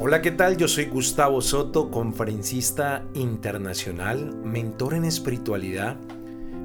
[0.00, 0.56] Hola, ¿qué tal?
[0.56, 5.96] Yo soy Gustavo Soto, conferencista internacional, mentor en espiritualidad,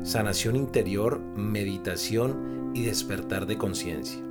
[0.04, 4.22] sanación interior, meditación y despertar de conciencia.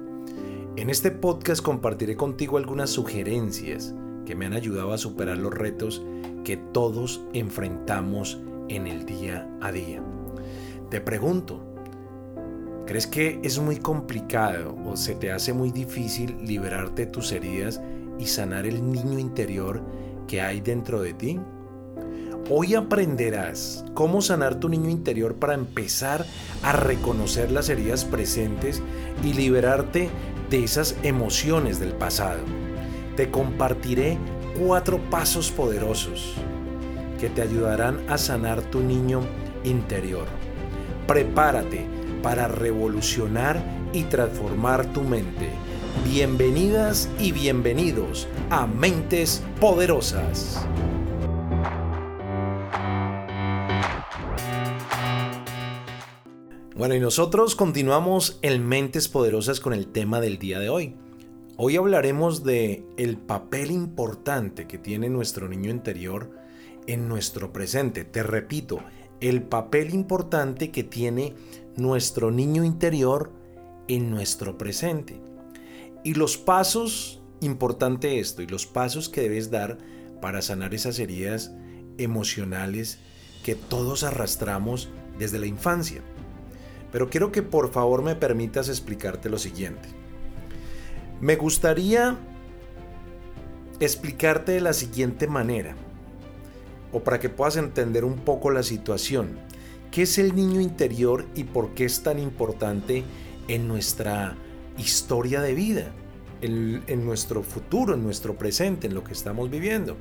[0.77, 3.93] En este podcast compartiré contigo algunas sugerencias
[4.25, 6.01] que me han ayudado a superar los retos
[6.45, 10.01] que todos enfrentamos en el día a día.
[10.91, 11.61] Te pregunto,
[12.87, 17.81] ¿crees que es muy complicado o se te hace muy difícil liberarte de tus heridas
[18.23, 19.83] y sanar el niño interior
[20.29, 21.41] que hay dentro de ti?
[22.49, 26.25] Hoy aprenderás cómo sanar tu niño interior para empezar
[26.63, 28.81] a reconocer las heridas presentes
[29.25, 30.09] y liberarte
[30.51, 32.41] de esas emociones del pasado.
[33.17, 34.19] Te compartiré
[34.57, 36.35] cuatro pasos poderosos
[37.19, 39.23] que te ayudarán a sanar tu niño
[39.65, 40.27] interior.
[41.09, 41.87] Prepárate
[42.23, 43.61] para revolucionar
[43.93, 45.51] y transformar tu mente
[46.01, 50.67] Bienvenidas y bienvenidos a Mentes Poderosas.
[56.75, 60.97] Bueno, y nosotros continuamos en Mentes Poderosas con el tema del día de hoy.
[61.57, 66.31] Hoy hablaremos de el papel importante que tiene nuestro niño interior
[66.87, 68.05] en nuestro presente.
[68.05, 68.81] Te repito,
[69.21, 71.35] el papel importante que tiene
[71.77, 73.31] nuestro niño interior
[73.89, 75.21] en nuestro presente.
[76.05, 79.79] Y los pasos, importante esto, y los pasos que debes dar
[80.21, 81.53] para sanar esas heridas
[81.99, 82.99] emocionales
[83.45, 86.03] que todos arrastramos desde la infancia.
[86.91, 89.89] Pero quiero que por favor me permitas explicarte lo siguiente.
[91.21, 92.19] Me gustaría
[93.81, 95.77] explicarte de la siguiente manera,
[96.93, 99.39] o para que puedas entender un poco la situación.
[99.91, 103.05] ¿Qué es el niño interior y por qué es tan importante
[103.49, 104.37] en nuestra
[104.79, 105.93] historia de vida,
[106.43, 109.97] en, nuestro futuro, en nuestro presente, en lo que estamos viviendo.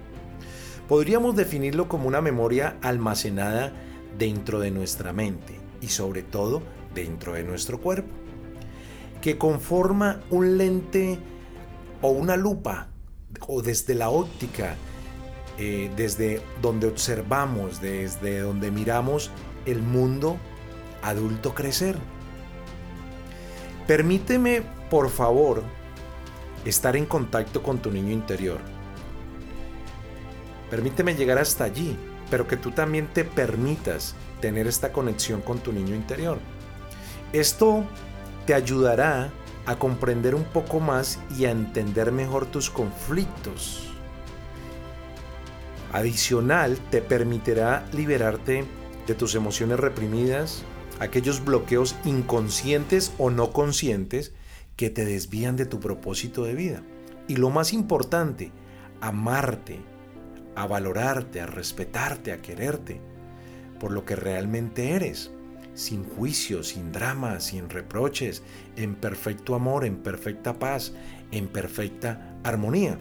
[0.87, 3.71] Podríamos definirlo como una memoria almacenada
[4.17, 6.61] dentro de nuestra mente y sobre todo
[6.93, 8.09] dentro de nuestro cuerpo,
[9.21, 11.19] que conforma un lente
[12.01, 12.89] o una lupa
[13.47, 14.75] o desde la óptica,
[15.57, 19.31] eh, desde donde observamos, desde donde miramos
[19.65, 20.37] el mundo
[21.03, 21.97] adulto crecer.
[23.91, 25.63] Permíteme, por favor,
[26.63, 28.61] estar en contacto con tu niño interior.
[30.69, 31.97] Permíteme llegar hasta allí,
[32.29, 36.37] pero que tú también te permitas tener esta conexión con tu niño interior.
[37.33, 37.83] Esto
[38.45, 39.29] te ayudará
[39.65, 43.89] a comprender un poco más y a entender mejor tus conflictos.
[45.91, 48.63] Adicional, te permitirá liberarte
[49.05, 50.63] de tus emociones reprimidas,
[51.01, 54.33] aquellos bloqueos inconscientes o no conscientes
[54.75, 56.83] que te desvían de tu propósito de vida.
[57.27, 58.51] Y lo más importante,
[59.01, 59.79] amarte,
[60.55, 63.01] a valorarte, a respetarte, a quererte
[63.79, 65.31] por lo que realmente eres,
[65.73, 68.43] sin juicio, sin drama, sin reproches,
[68.75, 70.93] en perfecto amor, en perfecta paz,
[71.31, 72.99] en perfecta armonía.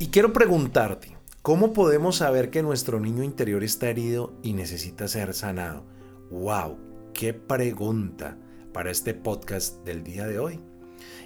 [0.00, 5.32] Y quiero preguntarte, ¿cómo podemos saber que nuestro niño interior está herido y necesita ser
[5.32, 5.93] sanado?
[6.34, 6.76] ¡Wow!
[7.14, 8.36] ¡Qué pregunta
[8.72, 10.60] para este podcast del día de hoy!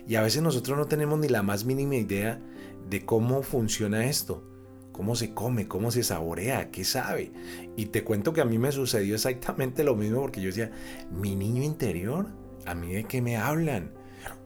[0.07, 2.43] Y a veces nosotros no tenemos ni la más mínima idea
[2.91, 4.47] de cómo funciona esto,
[4.93, 7.33] cómo se come, cómo se saborea, qué sabe.
[7.75, 10.73] Y te cuento que a mí me sucedió exactamente lo mismo porque yo decía,
[11.11, 12.27] mi niño interior,
[12.67, 13.93] ¿a mí de qué me hablan?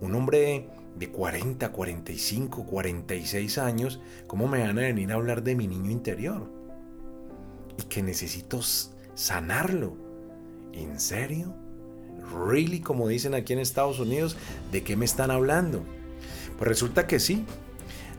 [0.01, 5.57] Un hombre de 40, 45, 46 años, ¿cómo me van a venir a hablar de
[5.57, 6.49] mi niño interior?
[7.79, 8.61] Y que necesito
[9.15, 10.12] sanarlo.
[10.73, 11.55] ¿En serio?
[12.47, 12.81] ¿Really?
[12.81, 14.37] Como dicen aquí en Estados Unidos,
[14.71, 15.83] ¿de qué me están hablando?
[16.59, 17.45] Pues resulta que sí.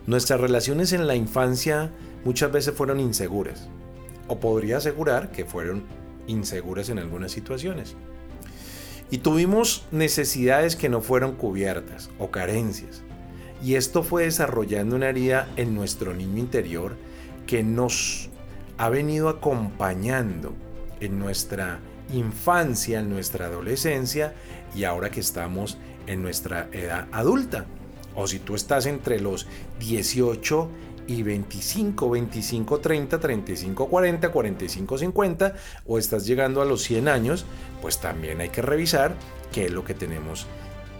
[0.05, 1.91] Nuestras relaciones en la infancia
[2.25, 3.69] muchas veces fueron inseguras.
[4.27, 5.83] O podría asegurar que fueron
[6.27, 7.95] inseguras en algunas situaciones.
[9.11, 13.03] Y tuvimos necesidades que no fueron cubiertas o carencias.
[13.63, 16.95] Y esto fue desarrollando una herida en nuestro niño interior
[17.47, 18.29] que nos
[18.77, 20.53] ha venido acompañando
[20.99, 21.79] en nuestra
[22.11, 24.33] infancia, en nuestra adolescencia
[24.75, 25.77] y ahora que estamos
[26.07, 27.65] en nuestra edad adulta.
[28.15, 29.47] O si tú estás entre los
[29.79, 30.69] 18
[31.07, 35.53] y 25, 25, 30, 35, 40, 45, 50
[35.87, 37.45] o estás llegando a los 100 años,
[37.81, 39.15] pues también hay que revisar
[39.51, 40.47] qué es lo que tenemos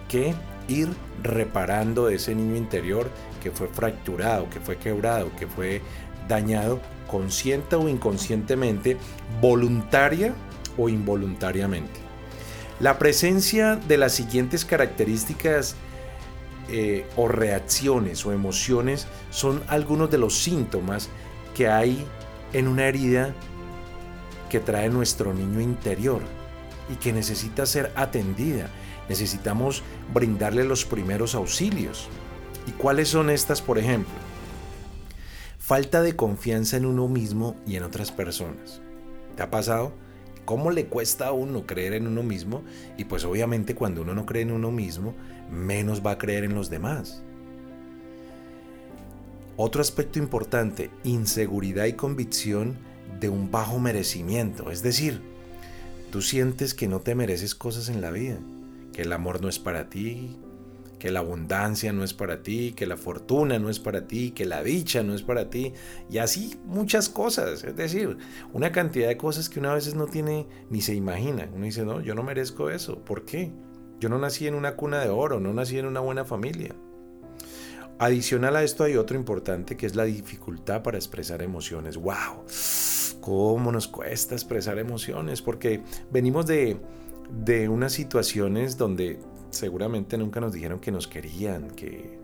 [0.07, 0.33] que
[0.67, 0.89] ir
[1.21, 3.09] reparando de ese niño interior
[3.41, 5.81] que fue fracturado, que fue quebrado, que fue
[6.27, 8.97] dañado consciente o inconscientemente,
[9.41, 10.33] voluntaria
[10.77, 11.99] o involuntariamente.
[12.79, 15.75] La presencia de las siguientes características
[16.69, 21.09] eh, o reacciones o emociones son algunos de los síntomas
[21.55, 22.05] que hay
[22.53, 23.33] en una herida
[24.49, 26.21] que trae nuestro niño interior
[26.91, 28.69] y que necesita ser atendida.
[29.09, 29.83] Necesitamos
[30.13, 32.07] brindarle los primeros auxilios.
[32.67, 34.13] ¿Y cuáles son estas, por ejemplo?
[35.59, 38.81] Falta de confianza en uno mismo y en otras personas.
[39.35, 39.93] ¿Te ha pasado?
[40.45, 42.63] ¿Cómo le cuesta a uno creer en uno mismo?
[42.97, 45.13] Y pues obviamente cuando uno no cree en uno mismo,
[45.51, 47.23] menos va a creer en los demás.
[49.55, 52.77] Otro aspecto importante, inseguridad y convicción
[53.19, 54.71] de un bajo merecimiento.
[54.71, 55.21] Es decir,
[56.11, 58.39] tú sientes que no te mereces cosas en la vida,
[58.91, 60.37] que el amor no es para ti,
[61.03, 64.45] que la abundancia no es para ti, que la fortuna no es para ti, que
[64.45, 65.73] la dicha no es para ti,
[66.09, 68.17] y así muchas cosas, es decir,
[68.53, 71.49] una cantidad de cosas que una a veces no tiene ni se imagina.
[71.53, 73.51] Uno dice, no, yo no merezco eso, ¿por qué?
[73.99, 76.73] Yo no nací en una cuna de oro, no nací en una buena familia.
[77.99, 81.97] Adicional a esto hay otro importante que es la dificultad para expresar emociones.
[81.97, 82.45] ¡Wow!
[83.19, 85.41] ¿Cómo nos cuesta expresar emociones?
[85.41, 86.77] Porque venimos de,
[87.29, 89.19] de unas situaciones donde
[89.53, 92.19] seguramente nunca nos dijeron que nos querían, que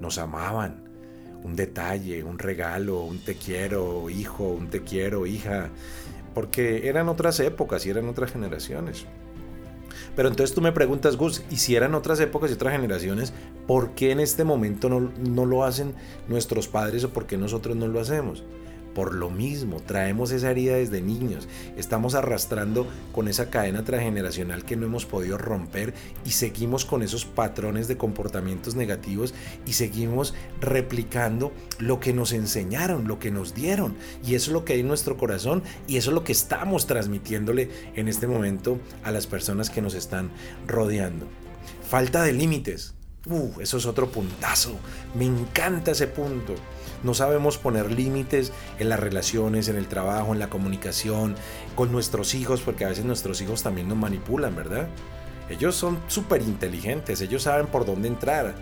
[0.00, 0.84] nos amaban.
[1.42, 5.70] Un detalle, un regalo, un te quiero, hijo, un te quiero, hija.
[6.34, 9.06] Porque eran otras épocas y eran otras generaciones.
[10.16, 13.32] Pero entonces tú me preguntas, Gus, ¿y si eran otras épocas y otras generaciones,
[13.66, 15.94] por qué en este momento no, no lo hacen
[16.28, 18.42] nuestros padres o por qué nosotros no lo hacemos?
[18.96, 24.74] Por lo mismo, traemos esa herida desde niños, estamos arrastrando con esa cadena transgeneracional que
[24.74, 25.92] no hemos podido romper
[26.24, 29.34] y seguimos con esos patrones de comportamientos negativos
[29.66, 30.32] y seguimos
[30.62, 33.96] replicando lo que nos enseñaron, lo que nos dieron.
[34.26, 36.86] Y eso es lo que hay en nuestro corazón y eso es lo que estamos
[36.86, 40.30] transmitiéndole en este momento a las personas que nos están
[40.66, 41.26] rodeando.
[41.86, 42.94] Falta de límites.
[43.26, 44.78] Uh, eso es otro puntazo.
[45.14, 46.54] Me encanta ese punto.
[47.06, 48.50] No sabemos poner límites
[48.80, 51.36] en las relaciones, en el trabajo, en la comunicación,
[51.76, 54.88] con nuestros hijos, porque a veces nuestros hijos también nos manipulan, ¿verdad?
[55.48, 58.56] Ellos son súper inteligentes, ellos saben por dónde entrar.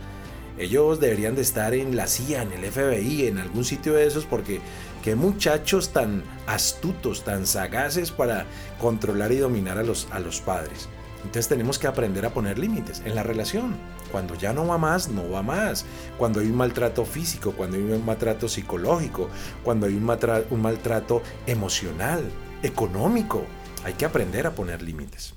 [0.59, 4.27] Ellos deberían de estar en la CIA, en el FBI, en algún sitio de esos,
[4.27, 4.61] porque
[5.03, 8.45] qué muchachos tan astutos, tan sagaces para
[8.79, 10.91] controlar y dominar a los, a los padres.
[11.25, 13.75] Entonces tenemos que aprender a poner límites en la relación.
[14.13, 15.85] Cuando ya no va más, no va más.
[16.19, 19.29] Cuando hay un maltrato físico, cuando hay un maltrato psicológico,
[19.65, 20.09] cuando hay un,
[20.51, 22.23] un maltrato emocional,
[22.63, 23.43] económico,
[23.85, 25.35] hay que aprender a poner límites.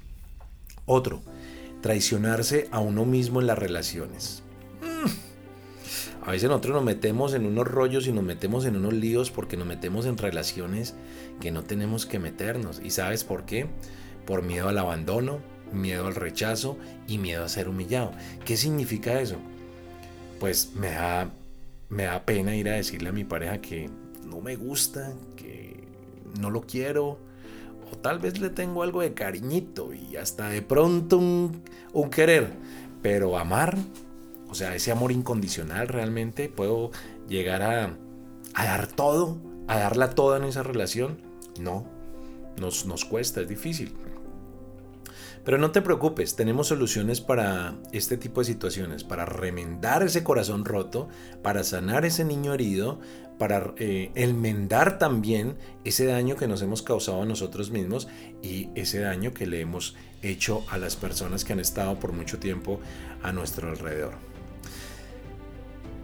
[0.86, 1.22] Otro,
[1.81, 4.44] traicionarse a uno mismo en las relaciones.
[4.81, 5.28] Mm.
[6.28, 9.57] A veces nosotros nos metemos en unos rollos y nos metemos en unos líos porque
[9.57, 10.95] nos metemos en relaciones
[11.39, 12.81] que no tenemos que meternos.
[12.84, 13.68] ¿Y sabes por qué?
[14.25, 15.39] Por miedo al abandono,
[15.71, 16.77] miedo al rechazo
[17.07, 18.11] y miedo a ser humillado.
[18.45, 19.37] ¿Qué significa eso?
[20.39, 21.31] Pues me da,
[21.89, 23.89] me da pena ir a decirle a mi pareja que
[24.25, 25.87] no me gusta, que
[26.39, 27.19] no lo quiero,
[27.91, 32.51] o tal vez le tengo algo de cariñito y hasta de pronto un, un querer,
[33.01, 33.77] pero amar,
[34.49, 36.91] o sea, ese amor incondicional realmente, puedo
[37.27, 37.97] llegar a,
[38.53, 39.37] a dar todo,
[39.67, 41.17] a darla toda en esa relación,
[41.59, 41.85] no,
[42.59, 43.93] nos, nos cuesta, es difícil.
[45.47, 50.65] Pero no te preocupes, tenemos soluciones para este tipo de situaciones, para remendar ese corazón
[50.65, 51.07] roto,
[51.41, 53.00] para sanar ese niño herido,
[53.39, 55.55] para eh, enmendar también
[55.86, 58.10] ese daño que nos hemos causado a nosotros mismos
[58.41, 62.39] y ese daño que le hemos hecho a las personas que han estado por mucho
[62.39, 62.81] tiempo
[63.24, 64.15] a nuestro alrededor.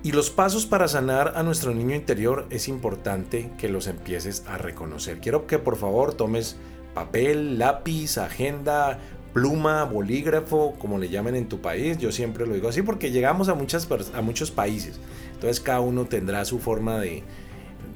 [0.03, 4.57] Y los pasos para sanar a nuestro niño interior es importante que los empieces a
[4.57, 5.19] reconocer.
[5.19, 6.55] Quiero que por favor tomes
[6.93, 8.99] papel, lápiz, agenda,
[9.33, 11.97] pluma, bolígrafo, como le llamen en tu país.
[11.97, 14.99] Yo siempre lo digo así porque llegamos a, muchas, a muchos países.
[15.33, 17.23] Entonces cada uno tendrá su forma de,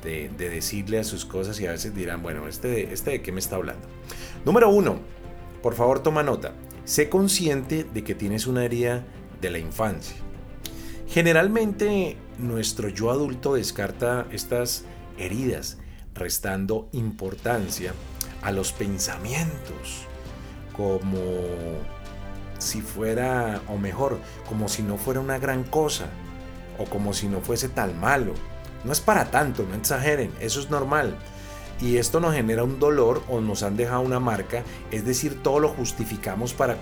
[0.04, 3.40] de, decirle a sus cosas y a veces dirán, bueno, este, este de qué me
[3.40, 3.88] está hablando.
[4.46, 5.00] Número uno,
[5.62, 6.54] por favor toma nota.
[6.86, 9.06] Sé consciente de que tienes una herida
[9.42, 10.16] de la infancia.
[11.08, 14.86] Generalmente nuestro yo adulto descarta estas
[15.18, 15.78] heridas,
[16.14, 17.94] restando importancia
[18.42, 20.08] a los pensamientos,
[20.78, 21.20] como
[22.60, 26.06] si fuera, o mejor, como si no fuera una gran cosa,
[26.78, 28.34] o como si no fuese tan malo.
[28.84, 31.18] No es para tanto, no exageren, eso es normal.
[31.82, 35.60] Y esto nos genera un dolor o nos han dejado una marca, es decir, todo
[35.60, 36.78] lo justificamos para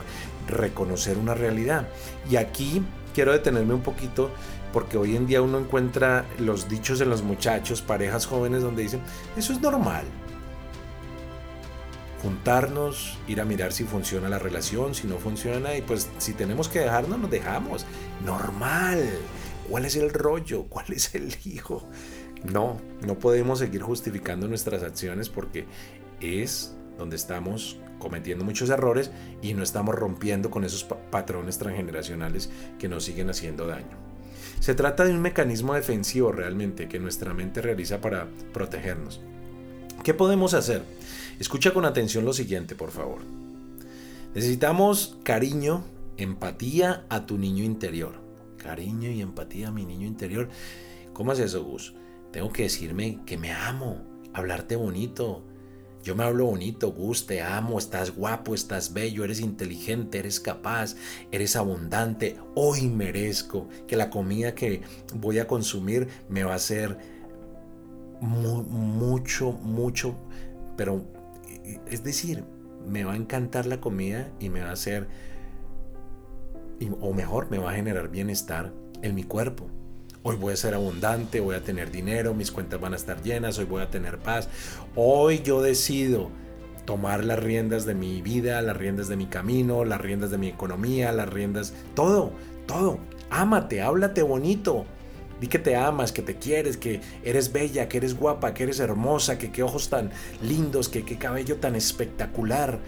[0.48, 1.88] reconocer una realidad.
[2.30, 2.82] Y aquí
[3.14, 4.30] quiero detenerme un poquito
[4.72, 9.02] porque hoy en día uno encuentra los dichos de los muchachos, parejas jóvenes donde dicen,
[9.38, 10.04] eso es normal,
[12.26, 16.68] juntarnos, ir a mirar si funciona la relación, si no funciona, y pues si tenemos
[16.68, 17.86] que dejarnos, nos dejamos.
[18.26, 19.08] Normal.
[19.70, 20.64] ¿Cuál es el rollo?
[20.70, 21.88] ¿Cuál es el hijo?
[22.44, 25.66] No, no podemos seguir justificando nuestras acciones porque
[26.20, 29.12] es donde estamos cometiendo muchos errores
[29.44, 33.98] y no estamos rompiendo con esos patrones transgeneracionales que nos siguen haciendo daño.
[34.60, 39.22] Se trata de un mecanismo defensivo realmente que nuestra mente realiza para protegernos.
[40.04, 40.84] ¿Qué podemos hacer?
[41.40, 43.20] Escucha con atención lo siguiente, por favor.
[44.34, 45.84] Necesitamos cariño,
[46.18, 48.16] empatía a tu niño interior.
[48.58, 50.50] Cariño y empatía a mi niño interior.
[51.14, 51.94] ¿Cómo es eso, Gus?
[52.32, 54.02] Tengo que decirme que me amo,
[54.34, 55.44] hablarte bonito,
[56.06, 60.96] yo me hablo bonito, Gus, te amo, estás guapo, estás bello, eres inteligente, eres capaz,
[61.32, 62.38] eres abundante.
[62.54, 64.84] Hoy merezco que la comida que
[65.16, 66.96] voy a consumir me va a hacer
[68.22, 70.16] mucho, mucho,
[70.78, 71.04] pero
[71.90, 72.44] es decir,
[72.88, 75.08] me va a encantar la comida y me va a hacer,
[77.00, 79.68] o mejor, me va a generar bienestar en mi cuerpo.
[80.24, 83.60] Hoy voy a ser abundante, voy a tener dinero, mis cuentas van a estar llenas,
[83.60, 84.50] hoy voy a tener paz.
[84.96, 86.32] Hoy yo decido
[86.86, 90.48] tomar las riendas de mi vida, las riendas de mi camino, las riendas de mi
[90.48, 92.32] economía, las riendas, todo,
[92.66, 93.00] todo.
[93.30, 94.86] Ámate, háblate bonito.
[95.40, 98.80] Di que te amas, que te quieres, que eres bella, que eres guapa, que eres
[98.80, 100.12] hermosa, que qué ojos tan
[100.42, 102.80] lindos, que qué cabello tan espectacular.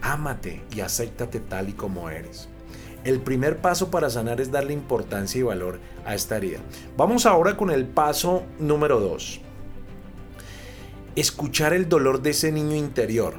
[0.00, 2.48] Ámate y acéptate tal y como eres.
[3.04, 6.58] El primer paso para sanar es darle importancia y valor a esta herida.
[6.96, 9.40] Vamos ahora con el paso número 2.
[11.14, 13.34] Escuchar el dolor de ese niño interior.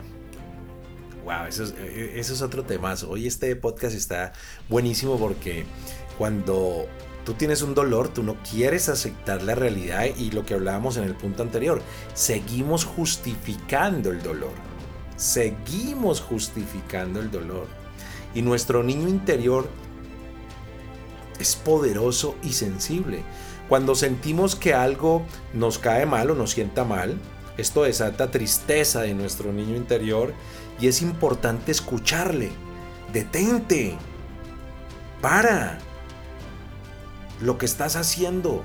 [1.25, 2.96] Wow, eso es, eh, eso es otro tema.
[3.08, 4.34] Hoy este podcast está
[4.69, 5.65] buenísimo porque
[6.20, 6.86] cuando
[7.24, 11.06] tú tienes un dolor, tú no quieres aceptar la realidad y lo que hablábamos en
[11.06, 11.82] el punto anterior,
[12.14, 14.52] seguimos justificando el dolor.
[15.16, 17.68] Seguimos justificando el dolor.
[18.36, 19.70] Y nuestro niño interior
[21.40, 23.24] es poderoso y sensible.
[23.70, 27.18] Cuando sentimos que algo nos cae mal o nos sienta mal,
[27.58, 30.34] esto desata tristeza de nuestro niño interior
[30.82, 32.50] y es importante escucharle.
[33.14, 33.98] Detente.
[35.22, 35.80] Para
[37.41, 38.63] lo que estás haciendo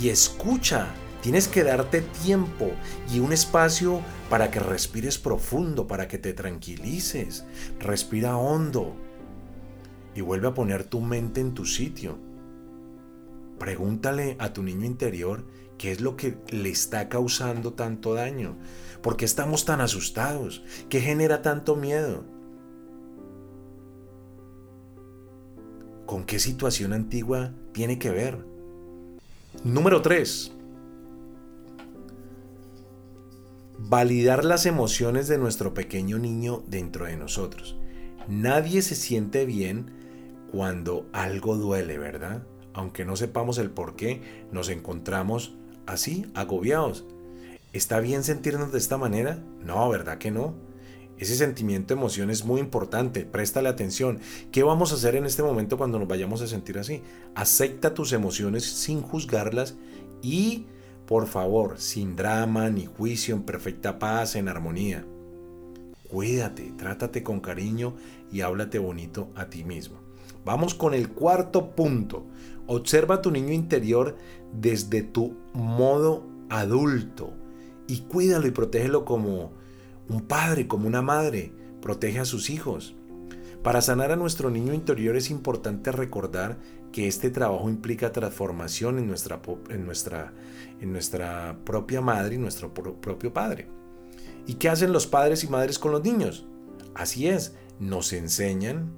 [0.00, 0.88] y escucha.
[1.22, 2.70] Tienes que darte tiempo
[3.12, 4.00] y un espacio
[4.30, 7.44] para que respires profundo, para que te tranquilices.
[7.78, 8.96] Respira hondo
[10.14, 12.18] y vuelve a poner tu mente en tu sitio.
[13.58, 15.44] Pregúntale a tu niño interior
[15.76, 18.56] qué es lo que le está causando tanto daño.
[19.02, 20.62] ¿Por qué estamos tan asustados?
[20.88, 22.24] ¿Qué genera tanto miedo?
[26.10, 28.44] ¿Con qué situación antigua tiene que ver?
[29.62, 30.50] Número 3.
[33.78, 37.76] validar las emociones de nuestro pequeño niño dentro de nosotros.
[38.26, 39.86] Nadie se siente bien
[40.50, 42.42] cuando algo duele, ¿verdad?
[42.74, 45.54] Aunque no sepamos el por qué, nos encontramos
[45.86, 47.04] así, agobiados.
[47.72, 49.44] ¿Está bien sentirnos de esta manera?
[49.64, 50.54] No, ¿verdad que no?
[51.20, 54.20] Ese sentimiento emoción es muy importante, préstale atención.
[54.50, 57.02] ¿Qué vamos a hacer en este momento cuando nos vayamos a sentir así?
[57.34, 59.76] Acepta tus emociones sin juzgarlas
[60.22, 60.64] y
[61.06, 65.04] por favor, sin drama ni juicio, en perfecta paz, en armonía.
[66.08, 67.96] Cuídate, trátate con cariño
[68.32, 69.98] y háblate bonito a ti mismo.
[70.46, 72.24] Vamos con el cuarto punto.
[72.66, 74.16] Observa tu niño interior
[74.58, 77.34] desde tu modo adulto
[77.86, 79.59] y cuídalo y protégelo como
[80.10, 81.52] un padre, como una madre.
[81.80, 82.94] Protege a sus hijos.
[83.62, 86.58] Para sanar a nuestro niño interior es importante recordar
[86.92, 90.32] que este trabajo implica transformación en nuestra, en nuestra,
[90.80, 93.68] en nuestra propia madre y nuestro propio padre.
[94.46, 96.46] ¿Y qué hacen los padres y madres con los niños?
[96.94, 98.90] Así es, nos enseñan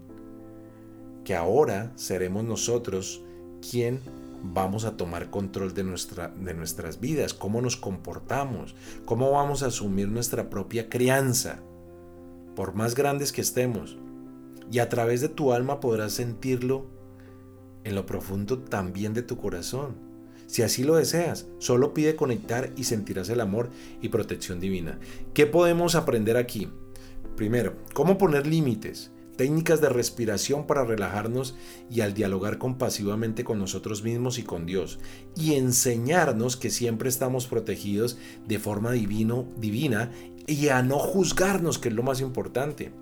[1.25, 3.23] que ahora seremos nosotros
[3.69, 4.00] quien
[4.43, 9.67] vamos a tomar control de, nuestra, de nuestras vidas, cómo nos comportamos, cómo vamos a
[9.67, 11.61] asumir nuestra propia crianza,
[12.57, 13.97] por más grandes que estemos.
[14.71, 16.87] Y a través de tu alma podrás sentirlo
[17.85, 19.97] en lo profundo también de tu corazón.
[20.47, 23.71] Si así lo deseas, solo pide conectar y sentirás el amor
[24.03, 24.99] y protección divina.
[25.35, 26.69] ¿Qué podemos aprender aquí?
[27.37, 29.11] Primero, cómo poner límites,
[29.43, 31.57] técnicas de respiración para relajarnos
[31.91, 35.01] y al dialogar compasivamente con nosotros mismos y con Dios,
[35.35, 40.13] y enseñarnos que siempre estamos protegidos de forma divino, divina
[40.47, 42.93] y a no juzgarnos, que es lo más importante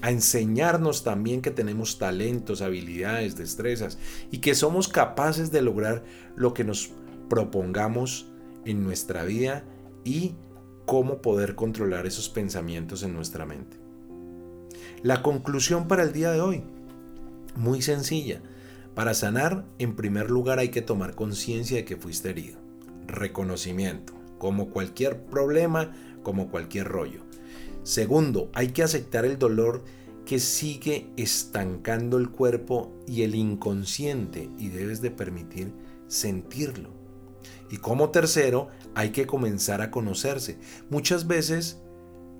[0.00, 3.98] a enseñarnos también que tenemos talentos, habilidades, destrezas
[4.30, 6.04] y que somos capaces de lograr
[6.36, 6.92] lo que nos
[7.28, 8.30] propongamos
[8.64, 9.64] en nuestra vida
[10.04, 10.36] y
[10.86, 13.89] cómo poder controlar esos pensamientos en nuestra mente.
[15.02, 16.62] La conclusión para el día de hoy,
[17.56, 18.42] muy sencilla.
[18.94, 22.58] Para sanar, en primer lugar hay que tomar conciencia de que fuiste herido.
[23.06, 27.22] Reconocimiento, como cualquier problema, como cualquier rollo.
[27.82, 29.84] Segundo, hay que aceptar el dolor
[30.26, 35.72] que sigue estancando el cuerpo y el inconsciente y debes de permitir
[36.08, 36.90] sentirlo.
[37.70, 40.58] Y como tercero, hay que comenzar a conocerse.
[40.90, 41.80] Muchas veces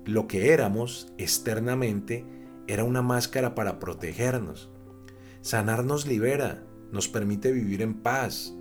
[0.05, 2.23] lo que éramos externamente
[2.71, 4.69] era una máscara para protegernos.
[5.41, 6.63] Sanar nos libera,
[6.93, 8.53] nos permite vivir en paz,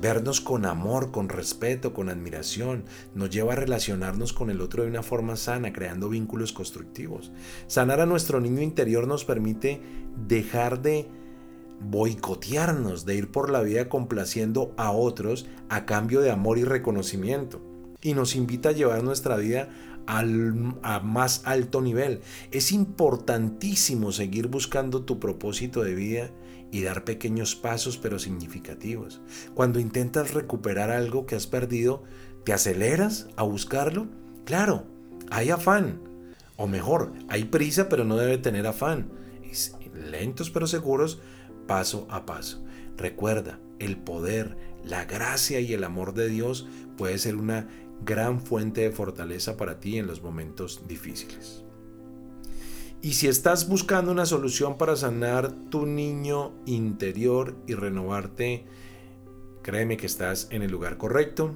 [0.00, 2.84] vernos con amor, con respeto, con admiración,
[3.16, 7.32] nos lleva a relacionarnos con el otro de una forma sana, creando vínculos constructivos.
[7.66, 9.80] Sanar a nuestro niño interior nos permite
[10.28, 11.08] dejar de
[11.80, 17.60] boicotearnos, de ir por la vida complaciendo a otros a cambio de amor y reconocimiento.
[18.00, 19.68] Y nos invita a llevar nuestra vida
[20.06, 22.20] al, a más alto nivel.
[22.50, 26.30] Es importantísimo seguir buscando tu propósito de vida
[26.70, 29.20] y dar pequeños pasos pero significativos.
[29.54, 32.02] Cuando intentas recuperar algo que has perdido,
[32.44, 34.08] ¿te aceleras a buscarlo?
[34.44, 34.86] Claro,
[35.30, 36.00] hay afán.
[36.56, 39.10] O mejor, hay prisa pero no debe tener afán.
[40.10, 41.20] lentos pero seguros,
[41.66, 42.64] paso a paso.
[42.96, 46.66] Recuerda, el poder, la gracia y el amor de Dios
[46.96, 47.68] puede ser una
[48.04, 51.62] gran fuente de fortaleza para ti en los momentos difíciles.
[53.00, 58.64] Y si estás buscando una solución para sanar tu niño interior y renovarte,
[59.62, 61.54] créeme que estás en el lugar correcto.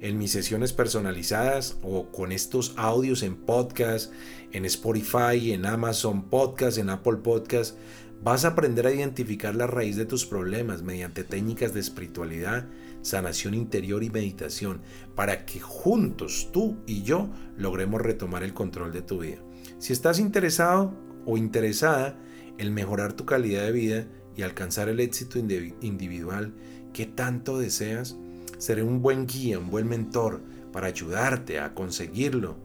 [0.00, 4.12] En mis sesiones personalizadas o con estos audios en podcast,
[4.52, 7.76] en Spotify, en Amazon Podcast, en Apple Podcast,
[8.22, 12.66] vas a aprender a identificar la raíz de tus problemas mediante técnicas de espiritualidad,
[13.08, 14.80] sanación interior y meditación,
[15.14, 19.38] para que juntos tú y yo logremos retomar el control de tu vida.
[19.78, 22.16] Si estás interesado o interesada
[22.58, 26.54] en mejorar tu calidad de vida y alcanzar el éxito individual
[26.92, 28.16] que tanto deseas,
[28.58, 30.40] seré un buen guía, un buen mentor
[30.72, 32.56] para ayudarte a conseguirlo.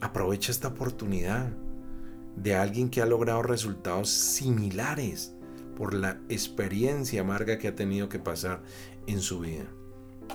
[0.00, 1.50] Aprovecha esta oportunidad
[2.36, 5.34] de alguien que ha logrado resultados similares
[5.76, 8.62] por la experiencia amarga que ha tenido que pasar
[9.06, 9.66] en su vida.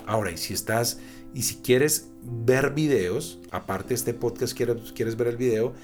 [0.06, 1.00] Ahora, y si estás
[1.34, 5.74] y si quieres ver videos, aparte de este podcast, quieres, quieres ver el video,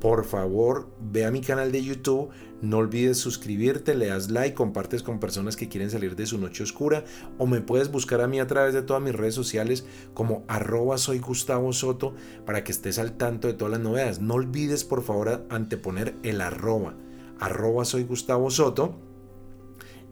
[0.00, 2.28] por favor ve a mi canal de YouTube.
[2.60, 6.62] No olvides suscribirte, le das like, compartes con personas que quieren salir de su noche
[6.62, 7.04] oscura.
[7.38, 10.98] O me puedes buscar a mí a través de todas mis redes sociales como arroba
[10.98, 14.20] soy Gustavo Soto para que estés al tanto de todas las novedades.
[14.20, 16.94] No olvides por favor anteponer el arroba.
[17.40, 18.96] Arroba soy Gustavo Soto.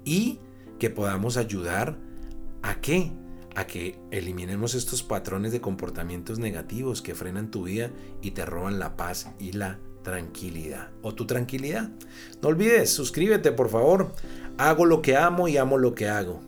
[0.04, 0.38] Y
[0.78, 1.98] que podamos ayudar
[2.62, 3.12] a qué?
[3.54, 7.90] a que eliminemos estos patrones de comportamientos negativos que frenan tu vida
[8.22, 11.90] y te roban la paz y la tranquilidad o tu tranquilidad.
[12.40, 14.12] No olvides, suscríbete por favor.
[14.58, 16.40] Hago lo que amo y amo lo que hago.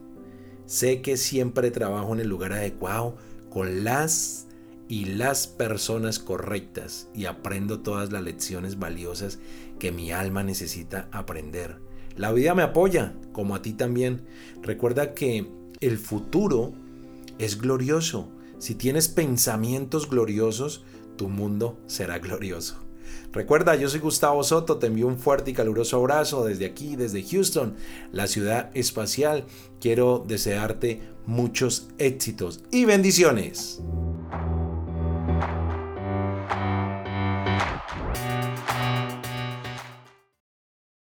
[0.66, 3.16] Sé que siempre trabajo en el lugar adecuado
[3.50, 4.46] con las
[4.88, 9.38] y las personas correctas y aprendo todas las lecciones valiosas
[9.79, 11.79] que mi alma necesita aprender.
[12.16, 14.24] La vida me apoya, como a ti también.
[14.62, 16.72] Recuerda que el futuro
[17.38, 18.28] es glorioso.
[18.58, 20.84] Si tienes pensamientos gloriosos,
[21.16, 22.76] tu mundo será glorioso.
[23.32, 27.22] Recuerda, yo soy Gustavo Soto, te envío un fuerte y caluroso abrazo desde aquí, desde
[27.22, 27.74] Houston,
[28.12, 29.44] la ciudad espacial.
[29.80, 33.82] Quiero desearte muchos éxitos y bendiciones.